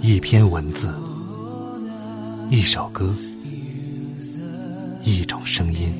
[0.00, 0.88] 一篇文字，
[2.50, 3.14] 一首歌，
[5.04, 5.92] 一种声音，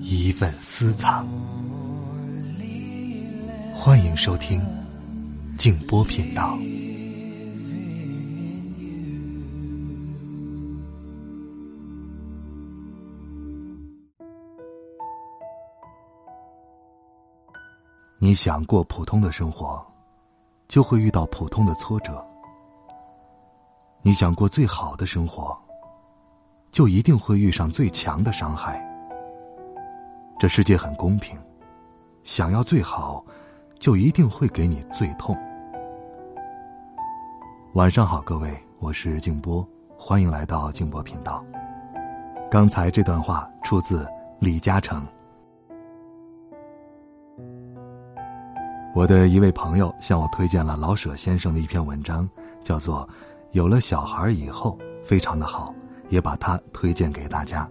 [0.00, 1.28] 一份私藏。
[3.74, 4.64] 欢迎收听
[5.58, 6.58] 静波频道。
[18.18, 19.86] 你想过普通的生活？
[20.68, 22.24] 就会遇到普通的挫折。
[24.02, 25.56] 你想过最好的生活，
[26.70, 28.84] 就一定会遇上最强的伤害。
[30.38, 31.36] 这世界很公平，
[32.22, 33.24] 想要最好，
[33.80, 35.36] 就一定会给你最痛。
[37.74, 39.66] 晚上好，各位，我是静波，
[39.98, 41.44] 欢迎来到静波频道。
[42.50, 44.06] 刚才这段话出自
[44.38, 45.04] 李嘉诚。
[48.98, 52.28] 我的一位朋友向我推荐了老舍先生的一篇文章，
[52.64, 53.08] 叫做
[53.52, 55.72] 《有了小孩以后》，非常的好，
[56.08, 57.70] 也把它推荐给大家。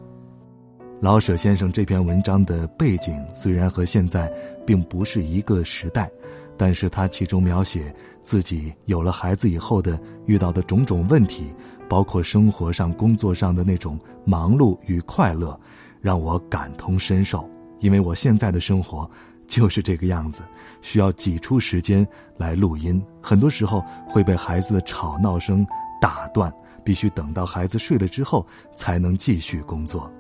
[1.02, 4.31] 老舍先生这篇文章的背景虽然和现在
[4.66, 6.09] 并不是一个时代，
[6.56, 11.53] 但是他其中描写自己有了孩子以后的遇到的种种问题，
[11.89, 15.59] 包括生活上、工作上的那种忙碌与快乐，
[16.00, 17.45] 让我感同身受，
[17.81, 19.12] 因为我现在的生活。
[19.48, 20.44] 就是这个样子，
[20.81, 25.66] 需要挤出时间来录音，很多时候会被孩子的吵闹声
[26.02, 26.53] 打断，
[26.84, 30.12] 必须等到孩子睡了之后才能继续工作。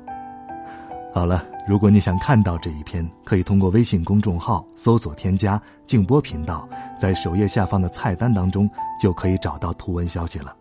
[1.13, 6.67] 好了，如果你想看到这一篇，可以通过微信公众号搜索添加“静波频道”，
[6.97, 8.69] 在首页下方的菜单当中
[9.01, 10.55] 就可以找到图文消息了。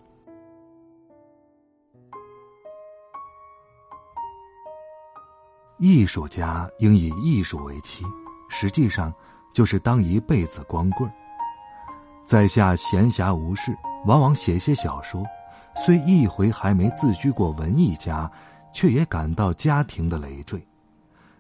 [5.78, 8.03] 艺术家应以艺术为妻。
[8.48, 9.12] 实际上，
[9.52, 11.11] 就是当一辈子光棍
[12.25, 15.25] 在下闲暇无事，往往写些小说。
[15.77, 18.30] 虽一回还没自居过文艺家，
[18.72, 20.60] 却也感到家庭的累赘。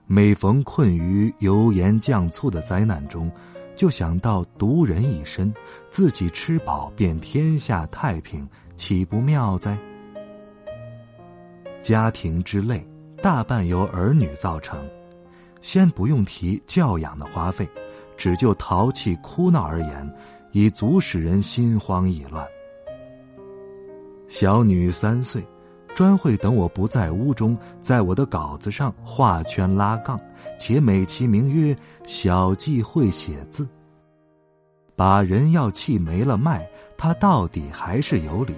[0.06, 3.32] 每逢困于油盐酱醋的灾难中，
[3.74, 5.52] 就想到独人一身，
[5.90, 9.76] 自己吃饱便天下太平，岂不妙哉？
[11.82, 12.86] 家庭之累，
[13.22, 14.78] 大半由儿女造成。
[15.60, 17.68] 先不用提教养的花费，
[18.16, 20.14] 只就淘气哭闹而言，
[20.52, 22.46] 已足使人心慌意乱。
[24.28, 25.44] 小女三岁，
[25.94, 30.20] 专会等我不在屋中，在我的稿子上画圈拉杠，
[30.58, 33.66] 且美其名曰“小季会写字”。
[34.96, 38.54] 把人要气没了脉，他到底还是有理。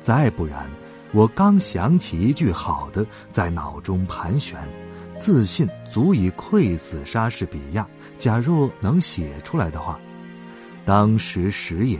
[0.00, 0.68] 再不然，
[1.12, 4.58] 我刚想起一句好的，在脑中盘旋。
[5.16, 7.86] 自信足以溃死莎士比亚。
[8.18, 9.98] 假若能写出来的话，
[10.84, 11.98] 当时时也。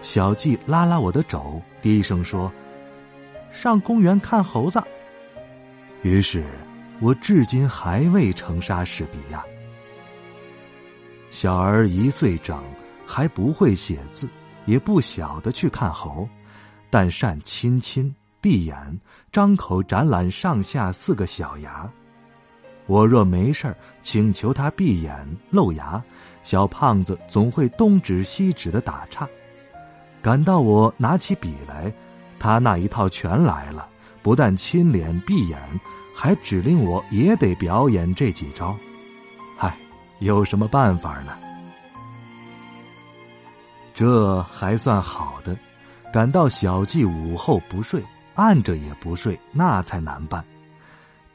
[0.00, 2.52] 小季拉拉我的肘，低声说
[3.50, 4.78] ：“上公园看猴子。”
[6.02, 6.44] 于是，
[7.00, 9.42] 我至今还未成莎士比亚。
[11.30, 12.62] 小儿一岁整，
[13.06, 14.28] 还不会写字，
[14.66, 16.28] 也不晓得去看猴，
[16.90, 19.00] 但善亲亲、闭眼、
[19.32, 21.90] 张口展览上下四个小牙。
[22.86, 26.02] 我若没事儿，请求他闭眼露牙，
[26.42, 29.28] 小胖子总会东指西指的打岔。
[30.20, 31.92] 感到我拿起笔来，
[32.38, 33.88] 他那一套全来了，
[34.22, 35.58] 不但亲脸闭眼，
[36.14, 38.76] 还指令我也得表演这几招。
[39.56, 39.76] 嗨，
[40.18, 41.32] 有什么办法呢？
[43.94, 45.56] 这还算好的，
[46.12, 48.02] 感到小季午后不睡，
[48.34, 50.44] 按着也不睡，那才难办。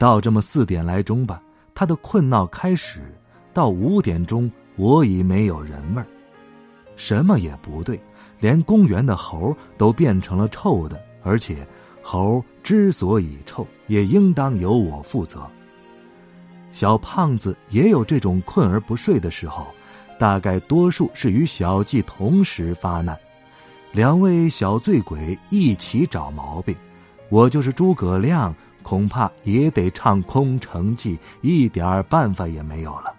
[0.00, 1.42] 到这么四点来钟吧，
[1.74, 3.00] 他的困闹开始；
[3.52, 6.06] 到五点钟，我已没有人味儿，
[6.96, 8.00] 什么也不对，
[8.38, 11.68] 连公园的猴都变成了臭的，而且
[12.00, 15.46] 猴之所以臭，也应当由我负责。
[16.72, 19.66] 小胖子也有这种困而不睡的时候，
[20.18, 23.14] 大概多数是与小季同时发难，
[23.92, 26.74] 两位小醉鬼一起找毛病，
[27.28, 28.54] 我就是诸葛亮。
[28.82, 33.14] 恐怕也得唱空城计，一点办法也没有了。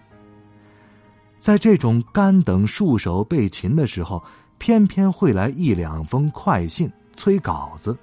[1.39, 4.23] 在这种干等束手被擒的时候，
[4.57, 7.97] 偏偏会来一两封快信催稿子，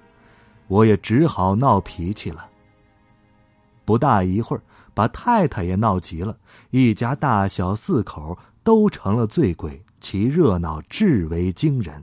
[0.67, 2.47] 我也只好闹脾气了。
[3.85, 4.63] 不大一会儿，
[4.93, 6.37] 把太太也闹急了，
[6.71, 12.03] 一家大小四口都成了醉鬼，其热闹至为惊人。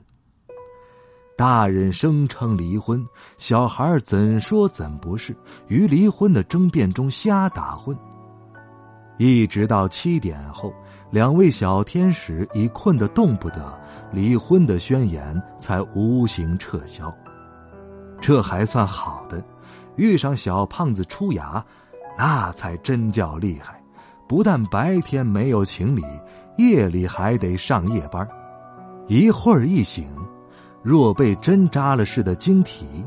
[1.36, 3.06] 大人声称离婚，
[3.36, 5.36] 小孩怎说怎不是，
[5.68, 7.94] 于离婚的争辩中瞎打混。
[9.18, 10.72] 一直到七点后，
[11.10, 13.78] 两位小天使已困得动不得，
[14.10, 17.14] 离婚的宣言才无形撤销。
[18.18, 19.44] 这还算好的，
[19.96, 21.62] 遇上小胖子出牙，
[22.16, 23.78] 那才真叫厉害。
[24.26, 26.02] 不但白天没有情理，
[26.56, 28.26] 夜里还得上夜班，
[29.06, 30.08] 一会儿一醒，
[30.86, 33.04] 若被针扎了似的晶体。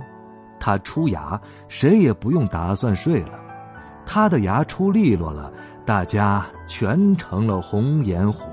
[0.59, 1.39] 他出牙，
[1.69, 3.39] 谁也不用打算睡了。
[4.05, 5.49] 他的牙出利落了，
[5.85, 8.51] 大家全成了红颜虎。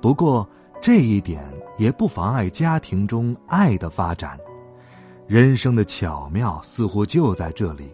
[0.00, 0.48] 不过
[0.80, 1.44] 这一点
[1.76, 4.38] 也不妨碍家庭中爱的发展。
[5.26, 7.92] 人生的巧妙似乎就在这里。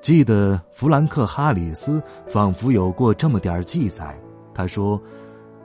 [0.00, 4.16] 记得弗兰克·哈里斯仿佛有过这么点记载。
[4.54, 5.00] 他说，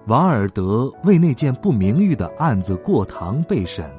[0.08, 3.90] 王尔德为那件不名誉的案子过堂备审。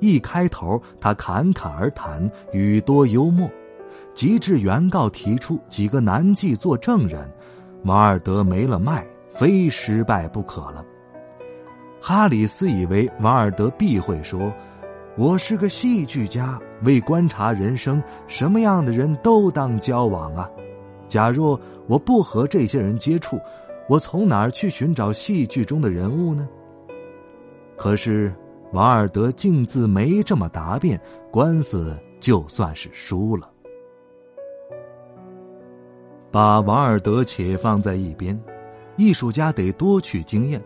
[0.00, 3.48] 一开头，他侃侃而谈，语多幽默。
[4.14, 7.30] 及至原告提出几个难记做证人，
[7.84, 10.84] 王尔德没了脉，非失败不可了。
[12.00, 14.52] 哈里斯以为王尔德必会说。
[15.16, 20.48] 我是个戏剧家，为观察人生，什么样的人都当交往啊。
[21.08, 23.38] 假若我不和这些人接触，
[23.88, 26.48] 我从哪儿去寻找戏剧中的人物呢？
[27.76, 28.34] 可是
[28.72, 31.00] 王尔德竟自没这么答辩，
[31.30, 33.50] 官司就算是输了。
[36.30, 38.38] 把王尔德且放在一边，
[38.96, 40.62] 艺术家得多取经验。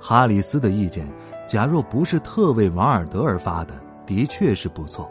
[0.00, 1.06] 哈里斯的意见。
[1.46, 3.74] 假若不是特为王尔德而发的，
[4.06, 5.06] 的确是不错。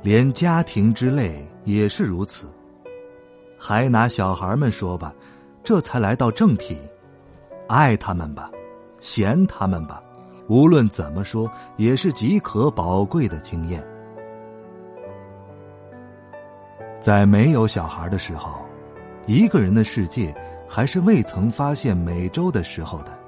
[0.00, 2.46] 连家庭之类也是如此。
[3.58, 5.12] 还拿小孩们说吧，
[5.64, 6.76] 这才来到正题。
[7.68, 8.50] 爱他们吧，
[9.00, 10.02] 嫌他们吧，
[10.48, 13.82] 无论怎么说，也是极可宝贵的经验。
[17.00, 18.52] 在没有小孩的时候，
[19.26, 20.34] 一个人的世界
[20.68, 23.18] 还是未曾发现美洲的时候的。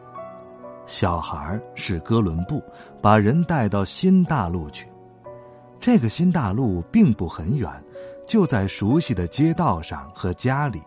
[0.86, 2.62] 小孩是哥伦布，
[3.00, 4.86] 把人带到新大陆去。
[5.80, 7.70] 这个新大陆并不很远，
[8.26, 10.82] 就在熟悉的街道上和家里。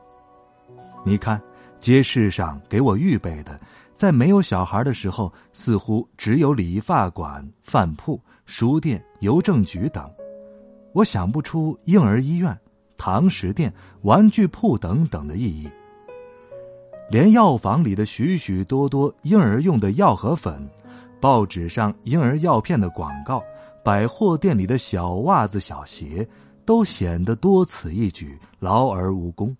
[1.05, 1.41] 你看，
[1.79, 3.59] 街市上给我预备的，
[3.93, 10.09] 在没有小孩的时候，似乎只有理发馆、饭铺、书店、邮政局等。
[10.93, 12.57] 我想不出婴儿医院、
[12.97, 15.69] 堂食店、玩具铺等等的意义。
[17.09, 20.67] 连药房里的许许多多婴儿用的药和粉，
[21.21, 23.41] 报纸上婴儿药片的广告，
[23.81, 26.27] 百货店里的小袜子、小鞋，
[26.65, 29.55] 都显得多此一举，劳而无功。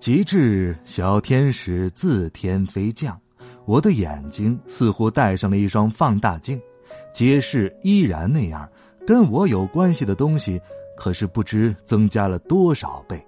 [0.00, 3.18] 及至小天使自天飞降，
[3.64, 6.60] 我的眼睛似乎戴上了一双放大镜，
[7.12, 8.68] 街市依然那样，
[9.06, 10.60] 跟我有关系的东西，
[10.96, 13.22] 可是不知增加了多少倍。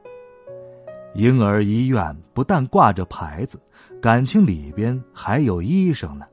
[1.15, 3.61] 婴儿医院不但挂着牌子，
[4.01, 6.25] 感情里边还有医生呢。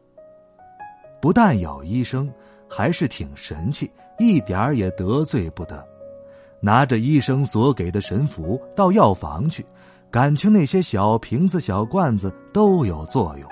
[1.19, 2.31] 不但有医生，
[2.69, 5.83] 还是挺神气，一点儿也得罪不得。
[6.60, 9.66] 拿着医生所给的神符到药房去，
[10.09, 13.50] 感情那些小瓶子、小罐子都有作用。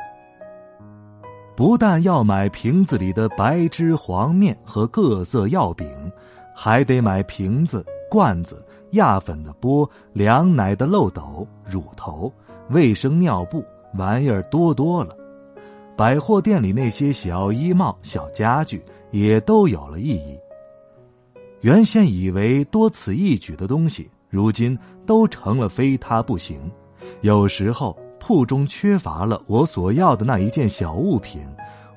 [1.56, 5.88] 不但要买瓶子里的白汁黄面和各色药饼，
[6.56, 8.66] 还得买瓶子、罐子。
[8.92, 12.32] 压粉的钵、凉奶的漏斗、乳头、
[12.70, 13.62] 卫生尿布，
[13.96, 15.14] 玩意儿多多了。
[15.98, 18.82] 百货店里那些小衣帽、小家具
[19.12, 20.40] 也都有了意义。
[21.60, 26.60] 原先以为多此一举的东西，如今都成了非他不行。
[27.22, 31.42] 有时候铺中缺乏了我所要的那一件小物品，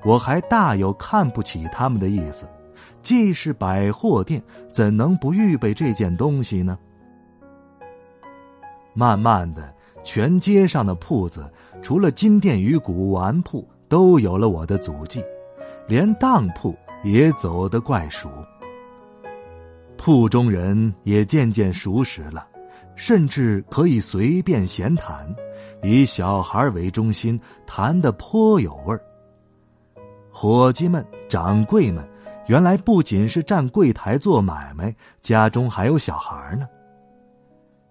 [0.05, 2.47] 我还大有看不起他们的意思。
[3.01, 4.41] 既是百货店，
[4.71, 6.77] 怎能不预备这件东西呢？
[8.93, 11.45] 慢慢的，全街上的铺子，
[11.81, 15.23] 除了金店与古玩铺，都有了我的足迹，
[15.87, 18.29] 连当铺也走得怪熟。
[19.99, 22.47] 铺中人也渐渐熟识了，
[22.95, 25.27] 甚至可以随便闲谈，
[25.83, 27.37] 以小孩为中心，
[27.67, 29.01] 谈得颇有味儿。
[30.31, 32.01] 伙计们、掌柜们，
[32.47, 36.65] 原来不仅是站柜台做买卖，家中还有小孩呢。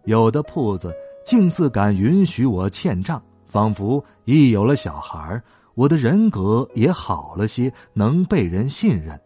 [0.05, 0.91] 有的铺子
[1.27, 5.41] 竟自敢允许我欠账，仿佛一有了小孩，
[5.75, 9.21] 我的人格也好了些，能被人信任。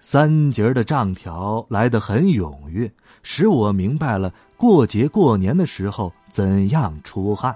[0.00, 2.90] 三节的账条来得很踊跃，
[3.22, 7.54] 使我明白了过节过年的时候怎样出汗。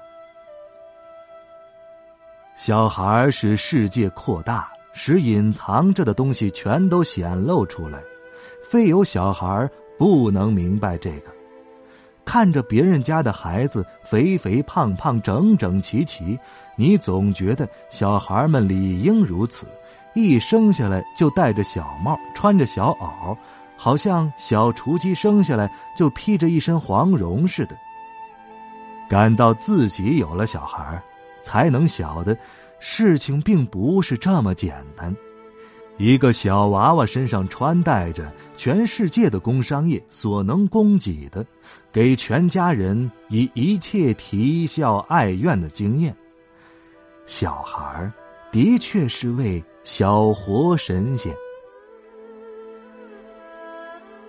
[2.54, 7.98] 小孩使世界扩大，使隐藏着的东西全都显露出来，
[8.62, 11.32] 非有小孩不能明白这个。
[12.26, 16.38] 看着别人家的孩子肥肥胖胖、整整齐齐，
[16.76, 19.66] 你总觉得小孩们理应如此，
[20.14, 23.36] 一生下来就戴着小帽，穿着小袄，
[23.76, 27.76] 好像小雏鸡生下来就披着一身黄绒似的。
[29.08, 31.02] 感到自己有了小孩，
[31.42, 32.36] 才能晓得，
[32.78, 35.14] 事情并不是这么简单。
[35.96, 41.44] 一个小娃娃身上穿戴着全世界的工商业所能供给的，
[41.92, 46.14] 给全家人以一切啼笑哀怨的经验。
[47.26, 48.10] 小孩
[48.54, 51.34] 的确是位小活神仙。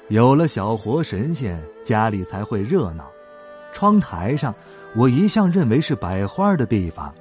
[0.08, 3.08] 有了小活神仙，家里才会热闹。
[3.72, 4.52] 窗台上，
[4.96, 7.14] 我一向认为是摆花的地方。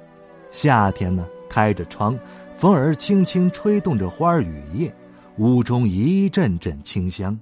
[0.49, 2.17] 夏天呢，开着窗。
[2.55, 4.91] 风儿轻轻吹动着花雨叶，
[5.37, 7.39] 屋中一阵阵清香。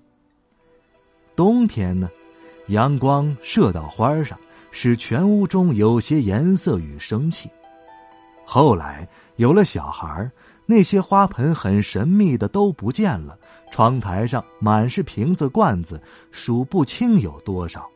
[1.37, 2.09] 冬天呢，
[2.67, 4.37] 阳光射到花上，
[4.71, 7.49] 使全屋中有些颜色与生气。
[8.45, 9.07] 后来
[9.37, 10.29] 有了小孩
[10.65, 13.37] 那些花盆很神秘的都不见了，
[13.71, 17.89] 窗台上满是瓶子罐子，数不清有多少。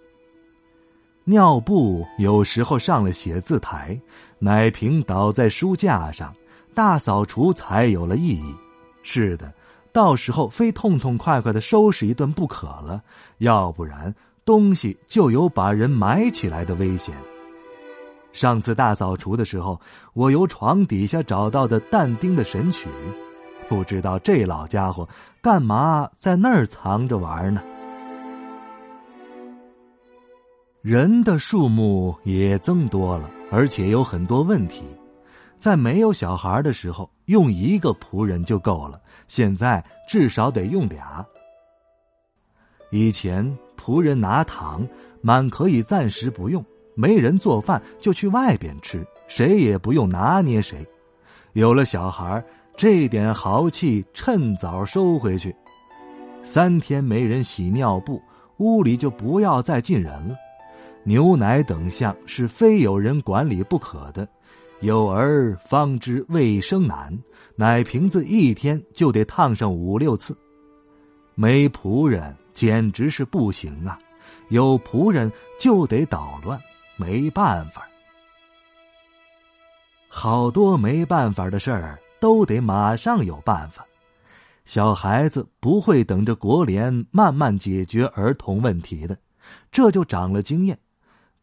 [1.23, 3.99] 尿布有时候上了写字台，
[4.39, 6.33] 奶瓶倒在书架上。
[6.73, 8.55] 大扫除才有了意义。
[9.01, 9.51] 是的，
[9.91, 13.01] 到时候非痛痛快快的收拾一顿不可了，
[13.39, 14.13] 要不然
[14.45, 17.15] 东西就有把人埋起来的危险。
[18.37, 19.81] 上次大扫除的时候，
[20.13, 22.87] 我由床底下找到的但丁的《神曲》，
[23.67, 25.09] 不知道这老家伙
[25.41, 27.59] 干嘛在那儿藏着玩呢？
[30.83, 34.83] 人的数目也增多了，而且有很多问题。
[35.57, 39.01] 在没有小孩的时候，用一个仆人就够了。
[39.27, 41.25] 现在至少得用俩。
[42.91, 44.87] 以前仆人拿糖，
[45.21, 46.61] 满可以暂时不用；
[46.99, 50.83] 没人做饭，就去外边吃，谁也不用拿捏谁。
[51.53, 52.43] 有了小孩，
[52.75, 55.55] 这点豪气趁早收回去。
[56.41, 58.19] 三天没人洗尿布，
[58.57, 60.35] 屋里就不要再进人了。
[61.03, 64.27] 牛奶等项是非有人管理不可的。
[64.79, 67.15] 有儿方知卫生难，
[67.55, 70.35] 奶瓶子一天就得烫上五六次。
[71.35, 73.99] 没仆人简直是不行啊！
[74.49, 76.59] 有仆人就得捣乱，
[76.97, 77.87] 没办法。
[80.09, 83.85] 好多没办法的事儿都得马上有办法。
[84.65, 89.17] 小孩子不会等着国联慢慢解决儿童问题的，
[89.71, 90.79] 这就长了经验。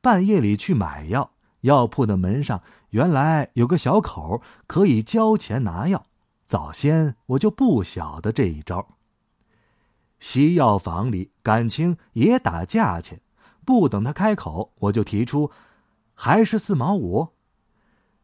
[0.03, 1.31] 半夜里去买药，
[1.63, 2.61] 药铺的门上。
[2.91, 6.03] 原来有个小口可以交钱拿药，
[6.47, 8.87] 早先我就不晓得这一招。
[10.21, 13.21] 西药房里感情也打价钱，
[13.65, 15.51] 不等他开口，我就提出，
[16.15, 17.27] 还是四毛五。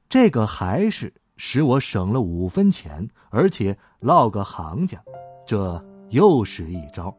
[0.08, 5.02] 这个还是使我省了五分钱，而且落个行家，
[5.46, 7.14] 这又是一招。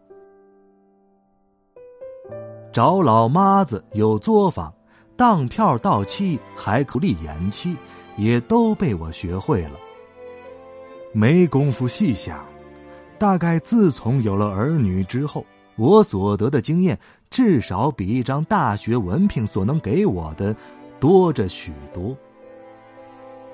[2.71, 4.73] 找老妈子有作坊。
[5.17, 7.77] 当票到期还可立延期，
[8.17, 9.77] 也都被我学会了。
[11.13, 12.43] 没工夫细想，
[13.19, 16.97] 大概自从有了儿女之后，我所得的经验
[17.29, 20.55] 至少比一张大学文凭所能给我的
[20.99, 22.15] 多着许多。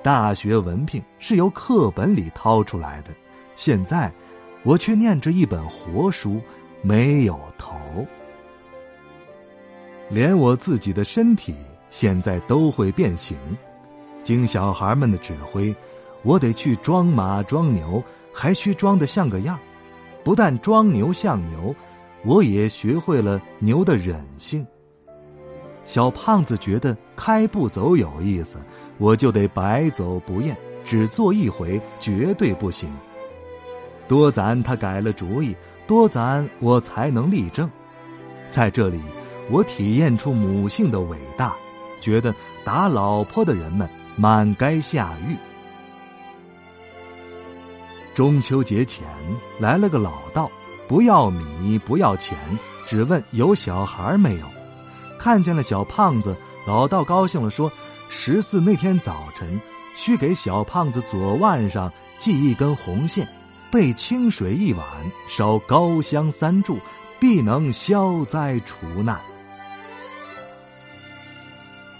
[0.03, 3.11] 大学文凭是由课本里掏出来的，
[3.55, 4.11] 现在
[4.63, 6.41] 我却念着一本活书，
[6.81, 7.75] 没有头。
[10.09, 11.55] 连我自己的身体
[11.89, 13.37] 现在都会变形，
[14.23, 15.75] 经小孩们的指挥，
[16.23, 18.01] 我得去装马装牛，
[18.33, 19.59] 还需装得像个样
[20.23, 21.75] 不但装牛像牛，
[22.27, 24.67] 我也学会了牛的忍性。
[25.85, 28.57] 小胖子觉得开不走有意思，
[28.97, 32.89] 我就得白走不厌，只做一回绝对不行。
[34.09, 35.55] 多攒他改了主意，
[35.87, 37.69] 多攒我才能立正。
[38.49, 38.99] 在这里。
[39.49, 41.55] 我体验出母性的伟大，
[42.01, 45.37] 觉得打老婆的人们满该下狱。
[48.13, 49.07] 中秋节前
[49.57, 50.51] 来了个老道，
[50.87, 52.37] 不要米，不要钱，
[52.85, 54.45] 只问有小孩没有。
[55.19, 57.71] 看见了小胖子，老道高兴了，说
[58.09, 59.59] ：“十四那天早晨，
[59.95, 63.27] 需给小胖子左腕上系一根红线，
[63.69, 64.85] 备清水一碗，
[65.27, 66.77] 烧高香三炷，
[67.19, 69.19] 必能消灾除难。”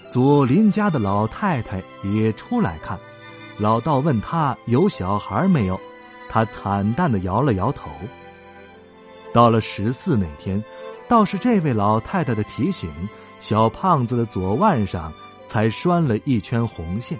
[0.08, 2.98] 左邻家的老太太也出来看，
[3.58, 5.78] 老道问他有小孩没有，
[6.30, 7.90] 他惨淡的摇了摇头。
[9.32, 10.62] 到了十四那天，
[11.06, 12.90] 倒是这位老太太的提醒，
[13.40, 15.12] 小胖子的左腕上
[15.46, 17.18] 才拴了一圈红线。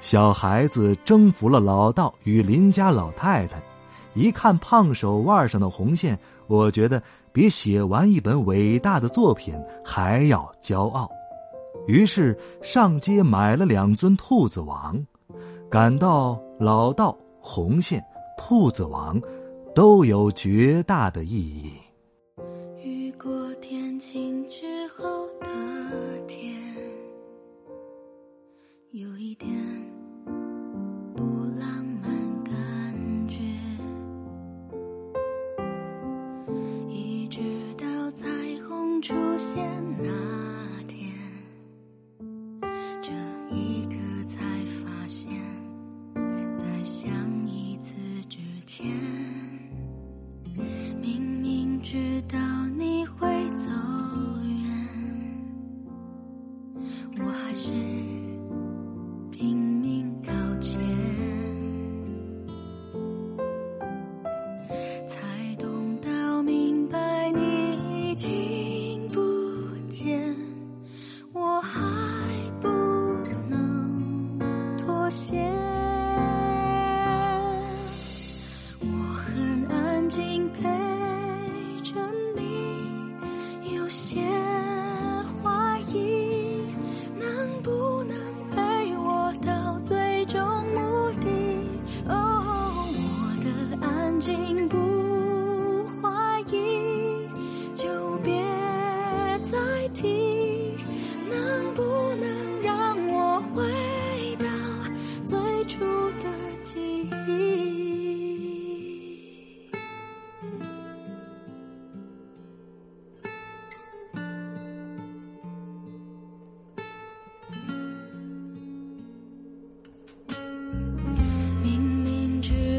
[0.00, 3.62] 小孩子征服了老道与邻家老太太，
[4.14, 7.02] 一看胖手腕上的红线，我觉得
[7.32, 9.54] 比写完一本伟大的作品
[9.84, 11.10] 还要骄傲。
[11.86, 14.98] 于是上街买了两尊兔子王，
[15.70, 18.02] 感到老道、红线、
[18.36, 19.20] 兔子王
[19.74, 21.72] 都有绝大的意义。
[22.80, 25.48] 雨过天晴之后的
[26.28, 26.54] 天，
[28.92, 29.50] 有一点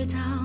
[0.05, 0.44] 知道。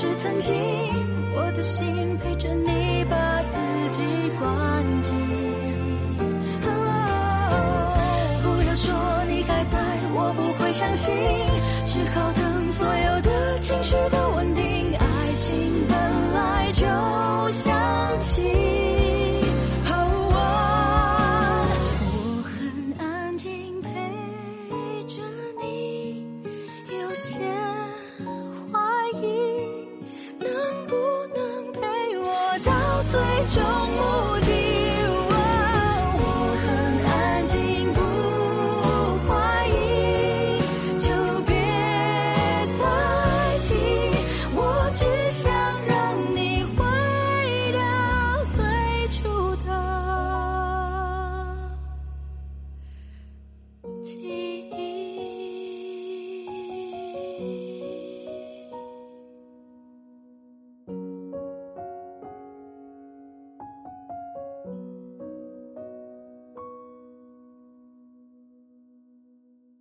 [0.00, 0.54] 是曾经。
[1.34, 3.58] 我的心陪着你，把自
[3.90, 4.02] 己
[4.38, 5.14] 关紧。
[8.42, 8.94] 不要说
[9.28, 9.78] 你还在，
[10.14, 11.14] 我不会相信，
[11.84, 14.16] 只好等所有的情绪都